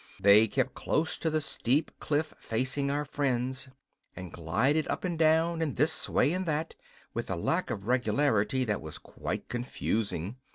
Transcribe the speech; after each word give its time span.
They 0.19 0.47
kept 0.47 0.73
close 0.73 1.15
to 1.19 1.29
the 1.29 1.39
steep 1.39 1.91
cliff 1.99 2.33
facing 2.39 2.89
our 2.89 3.05
friends, 3.05 3.69
and 4.15 4.33
glided 4.33 4.87
up 4.87 5.03
and 5.03 5.15
down, 5.15 5.61
and 5.61 5.75
this 5.75 6.09
way 6.09 6.33
and 6.33 6.47
that, 6.47 6.73
with 7.13 7.29
a 7.29 7.35
lack 7.35 7.69
of 7.69 7.85
regularity 7.85 8.63
that 8.63 8.81
was 8.81 8.97
quite 8.97 9.47
confusing. 9.47 10.37